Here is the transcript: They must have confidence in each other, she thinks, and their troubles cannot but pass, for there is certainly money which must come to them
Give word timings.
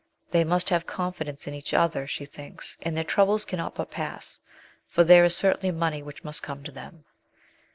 They 0.31 0.43
must 0.43 0.71
have 0.71 0.87
confidence 0.87 1.45
in 1.45 1.53
each 1.53 1.75
other, 1.75 2.07
she 2.07 2.25
thinks, 2.25 2.75
and 2.81 2.97
their 2.97 3.03
troubles 3.03 3.45
cannot 3.45 3.75
but 3.75 3.91
pass, 3.91 4.39
for 4.87 5.03
there 5.03 5.23
is 5.23 5.35
certainly 5.35 5.69
money 5.69 6.01
which 6.01 6.23
must 6.23 6.41
come 6.41 6.63
to 6.63 6.71
them 6.71 7.05